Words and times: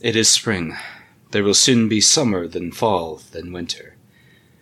It 0.00 0.16
is 0.16 0.28
spring. 0.28 0.76
There 1.30 1.44
will 1.44 1.54
soon 1.54 1.88
be 1.88 2.00
summer, 2.00 2.48
then 2.48 2.72
fall, 2.72 3.22
then 3.32 3.52
winter. 3.52 3.96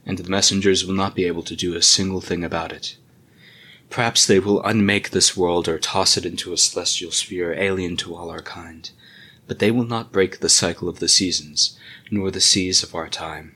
And 0.04 0.18
the 0.18 0.28
messengers 0.28 0.84
will 0.84 0.94
not 0.94 1.14
be 1.14 1.24
able 1.24 1.42
to 1.44 1.56
do 1.56 1.74
a 1.74 1.82
single 1.82 2.20
thing 2.20 2.44
about 2.44 2.70
it. 2.70 2.96
Perhaps 3.88 4.26
they 4.26 4.38
will 4.38 4.62
unmake 4.62 5.10
this 5.10 5.36
world 5.36 5.68
or 5.68 5.78
toss 5.78 6.16
it 6.16 6.26
into 6.26 6.52
a 6.52 6.58
celestial 6.58 7.10
sphere 7.10 7.54
alien 7.54 7.96
to 7.98 8.14
all 8.14 8.30
our 8.30 8.42
kind, 8.42 8.90
but 9.46 9.58
they 9.58 9.70
will 9.70 9.84
not 9.84 10.12
break 10.12 10.40
the 10.40 10.48
cycle 10.48 10.88
of 10.88 10.98
the 10.98 11.08
seasons, 11.08 11.78
nor 12.10 12.30
the 12.30 12.40
seas 12.40 12.82
of 12.82 12.94
our 12.94 13.08
time. 13.08 13.54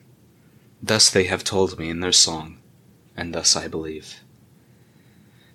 Thus 0.83 1.09
they 1.11 1.25
have 1.25 1.45
told 1.45 1.79
me 1.79 1.89
in 1.89 2.01
their 2.01 2.13
song, 2.13 2.59
and 3.17 3.35
thus 3.35 3.55
I 3.55 3.69
believe. 3.69 4.21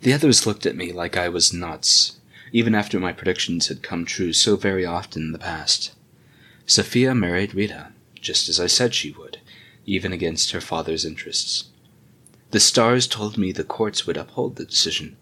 The 0.02 0.14
others 0.14 0.48
looked 0.48 0.66
at 0.66 0.76
me 0.76 0.92
like 0.92 1.18
I 1.18 1.30
was 1.30 1.54
nuts, 1.54 2.20
even 2.52 2.74
after 2.74 3.00
my 3.00 3.12
predictions 3.12 3.68
had 3.68 3.84
come 3.84 4.06
true 4.06 4.34
so 4.34 4.56
very 4.56 4.86
often 4.86 5.24
in 5.24 5.32
the 5.32 5.40
past. 5.40 5.92
Sophia 6.72 7.14
married 7.14 7.54
Rita, 7.54 7.92
just 8.22 8.48
as 8.48 8.58
I 8.58 8.68
said 8.68 8.96
she 8.96 9.12
would, 9.12 9.40
even 9.86 10.14
against 10.14 10.52
her 10.52 10.62
father's 10.62 11.04
interests. 11.04 11.66
The 12.52 12.62
stars 12.62 13.08
told 13.08 13.38
me 13.38 13.52
the 13.52 13.66
courts 13.66 14.08
would 14.08 14.16
uphold 14.16 14.56
the 14.56 14.64
decision, 14.64 15.18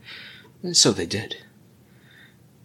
and 0.61 0.77
so 0.77 0.91
they 0.91 1.07
did. 1.07 1.37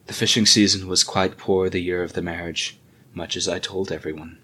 The 0.05 0.12
fishing 0.12 0.45
season 0.45 0.87
was 0.87 1.02
quite 1.02 1.38
poor 1.38 1.70
the 1.70 1.80
year 1.80 2.02
of 2.02 2.12
the 2.12 2.20
marriage, 2.20 2.79
much 3.15 3.38
as 3.38 3.48
I 3.48 3.59
told 3.59 3.91
everyone. 3.91 4.37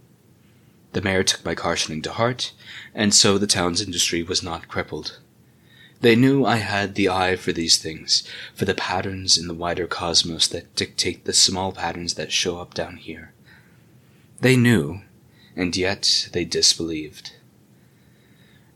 The 0.95 1.03
mayor 1.03 1.23
took 1.23 1.45
my 1.45 1.55
cautioning 1.55 2.01
to 2.01 2.13
heart, 2.13 2.53
and 2.95 3.13
so 3.13 3.37
the 3.37 3.47
town's 3.47 3.83
industry 3.83 4.23
was 4.23 4.43
not 4.43 4.69
crippled. 4.69 5.19
They 6.01 6.17
knew 6.17 6.47
I 6.47 6.57
had 6.57 6.95
the 6.95 7.11
eye 7.11 7.37
for 7.37 7.53
these 7.53 7.77
things, 7.77 8.27
for 8.55 8.65
the 8.65 8.73
patterns 8.73 9.37
in 9.37 9.49
the 9.49 9.53
wider 9.53 9.87
cosmos 9.87 10.49
that 10.49 10.75
dictate 10.77 11.27
the 11.27 11.35
small 11.35 11.73
patterns 11.73 12.15
that 12.15 12.33
show 12.33 12.59
up 12.59 12.73
down 12.73 12.97
here. 12.97 13.35
They 14.41 14.57
knew, 14.57 15.03
and 15.55 15.77
yet 15.77 16.29
they 16.33 16.47
disbelieved. 16.47 17.33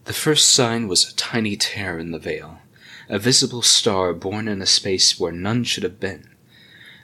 The 0.05 0.13
first 0.13 0.51
sign 0.51 0.89
was 0.89 1.09
a 1.09 1.17
tiny 1.17 1.57
tear 1.57 1.99
in 1.99 2.11
the 2.11 2.19
veil, 2.19 2.59
a 3.09 3.19
visible 3.19 3.63
star 3.63 4.13
born 4.13 4.47
in 4.47 4.61
a 4.61 4.67
space 4.67 5.19
where 5.19 5.33
none 5.33 5.65
should 5.65 5.83
have 5.83 5.99
been. 5.99 6.29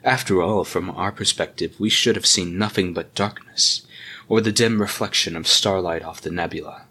After 0.03 0.41
all, 0.43 0.63
from 0.63 0.91
our 0.91 1.11
perspective, 1.11 1.79
we 1.79 1.89
should 1.89 2.15
have 2.15 2.27
seen 2.27 2.59
nothing 2.59 2.93
but 2.93 3.15
darkness, 3.15 3.87
or 4.29 4.41
the 4.41 4.51
dim 4.51 4.79
reflection 4.79 5.35
of 5.35 5.47
starlight 5.47 6.03
off 6.03 6.21
the 6.21 6.29
nebula. 6.29 6.85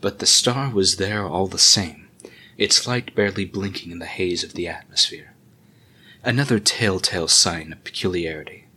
But 0.00 0.20
the 0.20 0.26
star 0.26 0.70
was 0.70 0.96
there 0.96 1.26
all 1.26 1.48
the 1.48 1.58
same, 1.58 2.08
its 2.56 2.86
light 2.86 3.14
barely 3.14 3.44
blinking 3.44 3.92
in 3.92 3.98
the 3.98 4.06
haze 4.06 4.42
of 4.42 4.54
the 4.54 4.68
atmosphere. 4.68 5.34
Another 6.24 6.58
telltale 6.58 7.28
sign 7.28 7.72
of 7.72 7.84
peculiarity. 7.84 8.67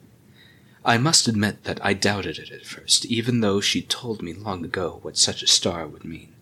I 0.83 0.97
must 0.97 1.27
admit 1.27 1.63
that 1.65 1.83
I 1.85 1.93
doubted 1.93 2.39
it 2.39 2.51
at 2.51 2.65
first, 2.65 3.05
even 3.05 3.41
though 3.41 3.61
she 3.61 3.83
told 3.83 4.23
me 4.23 4.33
long 4.33 4.65
ago 4.65 4.99
what 5.03 5.17
such 5.17 5.43
a 5.43 5.47
star 5.47 5.87
would 5.87 6.03
mean. 6.03 6.33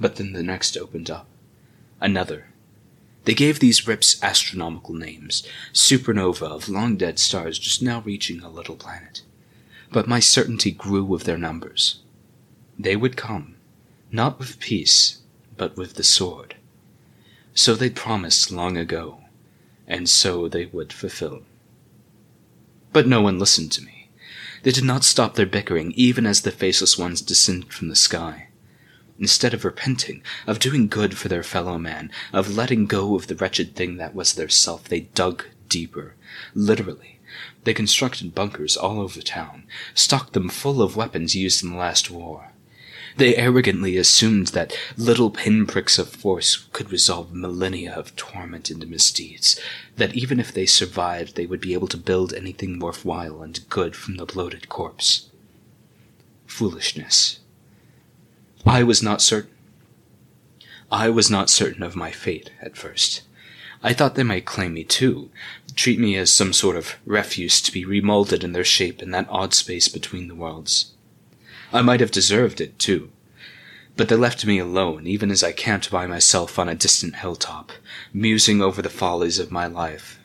But 0.00 0.16
then 0.16 0.32
the 0.32 0.42
next 0.42 0.76
opened 0.76 1.10
up. 1.10 1.26
Another. 2.00 2.48
They 3.24 3.34
gave 3.34 3.60
these 3.60 3.86
rips 3.86 4.22
astronomical 4.22 4.94
names 4.94 5.46
supernova 5.72 6.46
of 6.46 6.68
long 6.68 6.96
dead 6.96 7.18
stars 7.18 7.58
just 7.58 7.80
now 7.80 8.00
reaching 8.00 8.42
a 8.42 8.50
little 8.50 8.76
planet. 8.76 9.22
But 9.92 10.08
my 10.08 10.18
certainty 10.18 10.72
grew 10.72 11.04
with 11.04 11.22
their 11.22 11.38
numbers. 11.38 12.00
They 12.76 12.96
would 12.96 13.16
come, 13.16 13.54
not 14.10 14.40
with 14.40 14.58
peace, 14.58 15.20
but 15.56 15.76
with 15.76 15.94
the 15.94 16.02
sword. 16.02 16.56
So 17.54 17.76
they'd 17.76 17.94
promised 17.94 18.50
long 18.50 18.76
ago, 18.76 19.20
and 19.86 20.08
so 20.08 20.48
they 20.48 20.66
would 20.66 20.92
fulfill. 20.92 21.42
But 22.94 23.08
no 23.08 23.20
one 23.20 23.40
listened 23.40 23.72
to 23.72 23.82
me. 23.82 24.08
They 24.62 24.70
did 24.70 24.84
not 24.84 25.02
stop 25.02 25.34
their 25.34 25.46
bickering 25.46 25.92
even 25.96 26.26
as 26.26 26.42
the 26.42 26.52
faceless 26.52 26.96
ones 26.96 27.20
descended 27.20 27.72
from 27.72 27.88
the 27.88 27.96
sky. 27.96 28.46
Instead 29.18 29.52
of 29.52 29.64
repenting, 29.64 30.22
of 30.46 30.60
doing 30.60 30.86
good 30.86 31.18
for 31.18 31.26
their 31.26 31.42
fellow 31.42 31.76
man, 31.76 32.12
of 32.32 32.56
letting 32.56 32.86
go 32.86 33.16
of 33.16 33.26
the 33.26 33.34
wretched 33.34 33.74
thing 33.74 33.96
that 33.96 34.14
was 34.14 34.34
their 34.34 34.48
self, 34.48 34.84
they 34.84 35.00
dug 35.00 35.44
deeper. 35.68 36.14
Literally. 36.54 37.18
They 37.64 37.74
constructed 37.74 38.32
bunkers 38.32 38.76
all 38.76 39.00
over 39.00 39.18
the 39.18 39.24
town, 39.24 39.64
stocked 39.92 40.32
them 40.32 40.48
full 40.48 40.80
of 40.80 40.94
weapons 40.94 41.34
used 41.34 41.64
in 41.64 41.70
the 41.70 41.76
last 41.76 42.12
war. 42.12 42.52
They 43.16 43.36
arrogantly 43.36 43.96
assumed 43.96 44.48
that 44.48 44.76
little 44.96 45.30
pinpricks 45.30 45.98
of 45.98 46.08
force 46.08 46.66
could 46.72 46.90
resolve 46.90 47.32
millennia 47.32 47.94
of 47.94 48.16
torment 48.16 48.70
into 48.72 48.86
misdeeds, 48.86 49.60
that 49.96 50.14
even 50.14 50.40
if 50.40 50.52
they 50.52 50.66
survived, 50.66 51.36
they 51.36 51.46
would 51.46 51.60
be 51.60 51.74
able 51.74 51.86
to 51.88 51.96
build 51.96 52.34
anything 52.34 52.80
worthwhile 52.80 53.40
and 53.40 53.68
good 53.68 53.94
from 53.94 54.16
the 54.16 54.26
bloated 54.26 54.68
corpse. 54.68 55.30
Foolishness. 56.46 57.38
I 58.66 58.82
was 58.82 59.02
not 59.02 59.22
certain. 59.22 59.50
I 60.90 61.08
was 61.08 61.30
not 61.30 61.50
certain 61.50 61.82
of 61.82 61.94
my 61.94 62.10
fate 62.10 62.50
at 62.60 62.76
first. 62.76 63.22
I 63.82 63.92
thought 63.92 64.16
they 64.16 64.22
might 64.22 64.46
claim 64.46 64.74
me 64.74 64.82
too, 64.82 65.30
treat 65.76 66.00
me 66.00 66.16
as 66.16 66.32
some 66.32 66.52
sort 66.52 66.74
of 66.74 66.96
refuse 67.04 67.60
to 67.60 67.72
be 67.72 67.84
remolded 67.84 68.42
in 68.42 68.52
their 68.52 68.64
shape 68.64 69.02
in 69.02 69.10
that 69.12 69.28
odd 69.28 69.54
space 69.54 69.88
between 69.88 70.26
the 70.26 70.34
worlds. 70.34 70.92
I 71.74 71.82
might 71.82 71.98
have 71.98 72.12
deserved 72.12 72.60
it 72.60 72.78
too. 72.78 73.10
But 73.96 74.08
they 74.08 74.14
left 74.14 74.46
me 74.46 74.60
alone, 74.60 75.08
even 75.08 75.32
as 75.32 75.42
I 75.42 75.50
camped 75.50 75.90
by 75.90 76.06
myself 76.06 76.56
on 76.56 76.68
a 76.68 76.74
distant 76.76 77.16
hilltop, 77.16 77.72
musing 78.12 78.62
over 78.62 78.80
the 78.80 78.88
follies 78.88 79.40
of 79.40 79.50
my 79.50 79.66
life. 79.66 80.20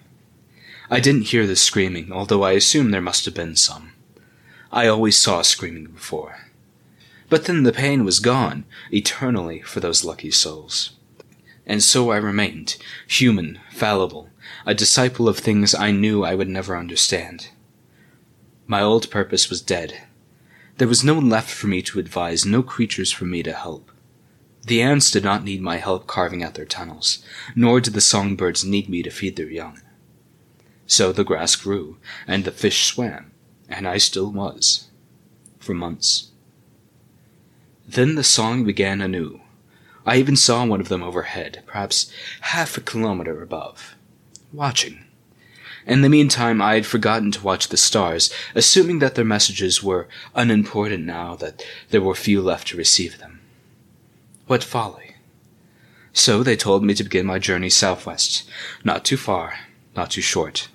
I 0.92 1.00
didn't 1.00 1.30
hear 1.30 1.48
the 1.48 1.56
screaming, 1.56 2.12
although 2.12 2.44
I 2.44 2.52
assume 2.52 2.92
there 2.92 3.02
must 3.02 3.26
have 3.26 3.34
been 3.34 3.56
some. 3.56 3.94
I 4.72 4.86
always 4.86 5.18
saw 5.18 5.42
screaming 5.42 5.86
before. 5.86 6.50
But 7.30 7.46
then 7.46 7.64
the 7.64 7.72
pain 7.72 8.06
was 8.06 8.20
gone, 8.20 8.66
eternally, 8.92 9.64
for 9.64 9.80
those 9.80 10.06
lucky 10.06 10.30
souls. 10.30 10.92
And 11.66 11.82
so 11.82 12.12
I 12.12 12.18
remained, 12.18 12.78
human, 13.08 13.60
fallible, 13.72 14.30
a 14.68 14.76
disciple 14.76 15.28
of 15.28 15.40
things 15.40 15.74
I 15.74 15.90
knew 15.90 16.24
I 16.24 16.36
would 16.36 16.50
never 16.50 16.78
understand. 16.78 17.50
My 18.68 18.84
old 18.84 19.10
purpose 19.10 19.50
was 19.50 19.64
dead. 19.64 20.04
There 20.80 20.88
was 20.88 21.04
no 21.04 21.16
one 21.16 21.28
left 21.28 21.52
for 21.52 21.68
me 21.68 21.82
to 21.82 22.00
advise, 22.00 22.46
no 22.46 22.64
creatures 22.64 23.12
for 23.12 23.26
me 23.26 23.44
to 23.44 23.52
help. 23.52 23.92
The 24.66 24.82
ants 24.82 25.12
did 25.12 25.26
not 25.26 25.44
need 25.44 25.62
my 25.62 25.76
help 25.76 26.08
carving 26.08 26.42
out 26.42 26.54
their 26.54 26.64
tunnels, 26.64 27.20
nor 27.54 27.82
did 27.82 27.94
the 27.94 28.00
songbirds 28.00 28.64
need 28.64 28.88
me 28.88 29.04
to 29.04 29.10
feed 29.10 29.36
their 29.36 29.50
young. 29.50 29.82
So 30.88 31.12
the 31.12 31.26
grass 31.26 31.58
grew, 31.58 31.98
and 32.26 32.46
the 32.46 32.52
fish 32.52 32.86
swam, 32.86 33.32
and 33.68 33.86
I 33.86 33.98
still 33.98 34.32
was. 34.32 34.88
For 35.60 35.74
months. 35.74 36.32
Then 37.86 38.16
the 38.16 38.24
song 38.24 38.64
began 38.64 39.02
anew. 39.02 39.42
I 40.06 40.16
even 40.16 40.38
saw 40.38 40.66
one 40.66 40.80
of 40.80 40.88
them 40.88 41.04
overhead, 41.04 41.62
perhaps 41.66 42.10
half 42.40 42.78
a 42.78 42.82
kilometer 42.82 43.42
above, 43.42 43.98
watching. 44.54 45.04
In 45.86 46.02
the 46.02 46.10
meantime, 46.10 46.62
I 46.62 46.76
had 46.76 46.86
forgotten 46.86 47.32
to 47.32 47.44
watch 47.44 47.70
the 47.70 47.78
stars, 47.78 48.32
assuming 48.54 49.00
that 49.00 49.16
their 49.16 49.26
messages 49.26 49.82
were 49.82 50.08
unimportant 50.36 51.06
now 51.06 51.36
that 51.36 51.64
there 51.90 52.02
were 52.02 52.16
few 52.16 52.42
left 52.42 52.68
to 52.70 52.78
receive 52.78 53.18
them. 53.18 53.40
What 54.48 54.64
folly. 54.64 55.16
So 56.14 56.44
they 56.44 56.56
told 56.56 56.84
me 56.84 56.94
to 56.96 57.04
begin 57.04 57.26
my 57.26 57.40
journey 57.40 57.70
southwest, 57.70 58.50
not 58.84 59.06
too 59.06 59.18
far, 59.18 59.60
not 59.96 60.12
too 60.12 60.22
short. 60.22 60.68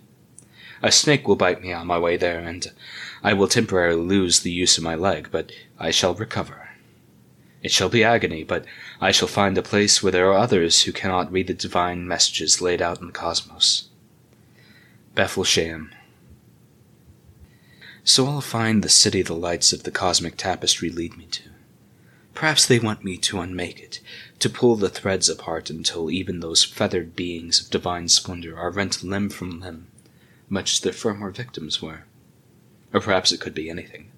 A 0.83 0.93
snake 0.93 1.27
will 1.27 1.37
bite 1.37 1.63
me 1.63 1.73
on 1.73 1.87
my 1.87 1.99
way 1.99 2.17
there, 2.17 2.41
and 2.41 2.71
I 3.23 3.33
will 3.33 3.49
temporarily 3.49 4.03
lose 4.03 4.41
the 4.41 4.53
use 4.53 4.79
of 4.79 4.85
my 4.85 4.95
leg, 4.95 5.29
but 5.31 5.51
I 5.79 5.91
shall 5.91 6.15
recover. 6.15 6.69
It 7.63 7.73
shall 7.73 7.89
be 7.89 8.05
agony, 8.05 8.45
but 8.45 8.67
I 9.01 9.11
shall 9.11 9.29
find 9.29 9.57
a 9.57 9.63
place 9.63 10.03
where 10.03 10.13
there 10.13 10.31
are 10.31 10.39
others 10.39 10.83
who 10.83 10.93
cannot 10.93 11.33
read 11.33 11.47
the 11.47 11.55
divine 11.55 12.07
messages 12.07 12.61
laid 12.61 12.83
out 12.83 13.01
in 13.01 13.07
the 13.07 13.13
cosmos. 13.13 13.89
Bethel 15.15 15.45
She'em. 15.45 15.95
So 18.03 18.27
I'll 18.27 18.41
find 18.41 18.83
the 18.83 18.89
city 18.89 19.23
the 19.23 19.35
lights 19.35 19.73
of 19.73 19.85
the 19.85 19.91
cosmic 19.91 20.37
tapestry 20.37 20.91
lead 20.91 21.17
me 21.17 21.27
to. 21.27 21.43
Perhaps 22.35 22.67
they 22.67 22.81
want 22.81 23.05
me 23.05 23.17
to 23.19 23.41
unmake 23.41 23.79
it, 23.79 24.01
to 24.41 24.51
pull 24.51 24.75
the 24.75 24.89
threads 24.89 25.29
apart 25.29 25.71
until 25.71 26.11
even 26.11 26.41
those 26.41 26.65
feathered 26.65 27.15
beings 27.15 27.61
of 27.61 27.71
divine 27.71 28.09
splendor 28.09 28.59
are 28.59 28.71
rent 28.71 29.05
limb 29.05 29.31
from 29.31 29.61
limb, 29.61 29.87
much 30.49 30.73
as 30.73 30.81
their 30.81 30.93
former 30.93 31.31
victims 31.31 31.81
were. 31.81 32.05
Or 32.93 33.01
perhaps 33.01 33.31
it 33.31 33.41
could 33.41 33.55
be 33.55 33.71
anything. 33.71 34.11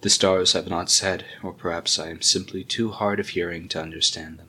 The 0.00 0.10
stars 0.10 0.52
have 0.52 0.68
not 0.68 0.90
said, 0.90 1.24
or 1.42 1.52
perhaps 1.52 1.98
I 1.98 2.08
am 2.10 2.22
simply 2.22 2.64
too 2.64 2.90
hard 2.90 3.20
of 3.20 3.30
hearing 3.30 3.68
to 3.68 3.80
understand 3.80 4.38
them. 4.38 4.47